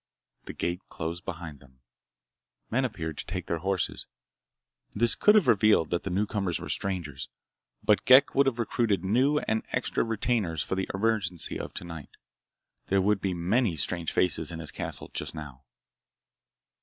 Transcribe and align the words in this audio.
The 0.45 0.53
gate 0.53 0.81
closed 0.89 1.23
behind 1.25 1.59
them. 1.59 1.79
Men 2.71 2.85
appeared 2.85 3.19
to 3.19 3.25
take 3.27 3.45
their 3.45 3.59
horses. 3.59 4.07
This 4.95 5.13
could 5.13 5.35
have 5.35 5.45
revealed 5.47 5.91
that 5.91 6.01
the 6.01 6.09
newcomers 6.09 6.59
were 6.59 6.69
strangers, 6.69 7.29
but 7.83 8.03
Ghek 8.05 8.33
would 8.33 8.47
have 8.47 8.57
recruited 8.57 9.03
new 9.03 9.37
and 9.37 9.61
extra 9.71 10.03
retainers 10.03 10.63
for 10.63 10.73
the 10.73 10.89
emergency 10.91 11.59
of 11.59 11.75
tonight. 11.75 12.17
There 12.87 12.99
would 12.99 13.21
be 13.21 13.35
many 13.35 13.75
strange 13.75 14.11
faces 14.11 14.51
in 14.51 14.57
his 14.57 14.71
castle 14.71 15.11
just 15.13 15.35
now. 15.35 15.65